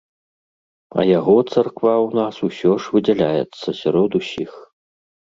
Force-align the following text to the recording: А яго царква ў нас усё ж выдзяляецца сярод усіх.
А 0.97 1.05
яго 1.09 1.35
царква 1.51 1.95
ў 2.05 2.09
нас 2.21 2.35
усё 2.49 2.71
ж 2.81 2.97
выдзяляецца 2.99 3.79
сярод 3.85 4.11
усіх. 4.25 4.51